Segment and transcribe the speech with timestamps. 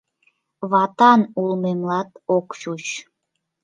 [0.71, 2.83] Ватан улмемлат ок чуч.